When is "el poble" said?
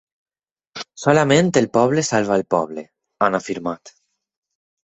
1.61-2.05, 2.41-2.85